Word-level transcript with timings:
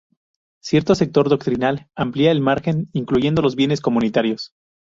Cierto 0.63 0.95
sector 0.95 1.29
doctrinal 1.29 1.87
amplía 1.93 2.31
el 2.31 2.41
margen, 2.41 2.89
incluyendo 2.91 3.43
los 3.43 3.55
bienes 3.55 3.81
comunitarios. 3.81 4.51